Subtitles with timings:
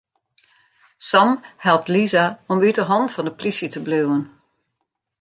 [1.09, 4.23] Sam helpt Lisa om út 'e hannen fan de polysje te bliuwen.